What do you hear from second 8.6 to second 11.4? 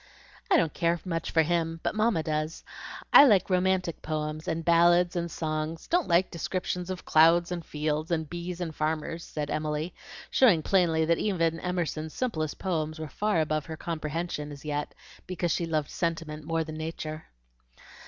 farmers," said Emily, showing plainly that